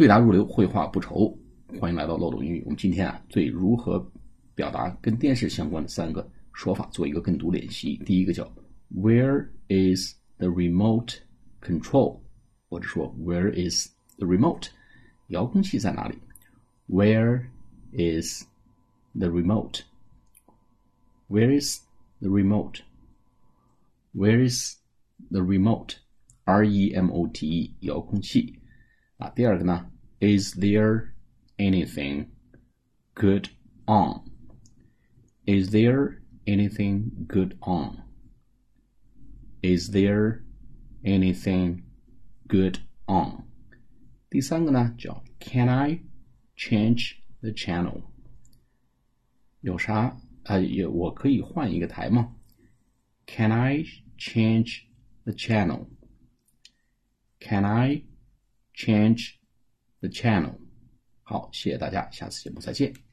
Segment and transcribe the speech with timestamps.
[0.00, 1.38] 对答如流，绘画不愁。
[1.78, 2.62] 欢迎来到漏斗英语。
[2.64, 4.10] 我们今天啊，对如何
[4.54, 7.98] 表达跟电视相关的三个说法做一个跟读练习。
[8.06, 8.50] 第一个叫
[8.94, 11.16] Where is the remote
[11.60, 12.18] control？
[12.70, 14.68] 或者说 Where is the remote？
[15.26, 16.16] 遥控器在哪里
[16.88, 17.42] ？Where
[17.92, 18.44] is
[19.12, 21.82] the remote？Where is
[22.20, 24.78] the remote？Where is
[25.30, 28.59] the remote？R E M O T E，遥控器。
[29.19, 31.13] 啊，第二个呢，Is there
[31.57, 32.27] anything
[33.13, 33.49] good
[33.85, 34.23] on?
[35.45, 38.03] Is there anything good on?
[39.61, 40.43] Is there
[41.03, 41.83] anything
[42.47, 43.45] good on?
[44.29, 46.01] 第三个呢叫 Can I
[46.55, 48.03] change the channel？
[49.61, 50.59] 有啥啊？
[50.59, 52.35] 也我可以换一个台吗？
[53.27, 53.83] Can I
[54.17, 54.83] change
[55.23, 55.87] the channel?
[57.39, 58.03] Can I
[58.80, 59.34] change
[60.00, 60.54] the channel.
[61.22, 63.09] 好，谢谢大家，下次节目再见。